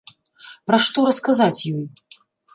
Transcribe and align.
Пра 0.71 0.79
што 0.85 1.03
расказаць 1.11 1.61
ёй? 1.77 1.85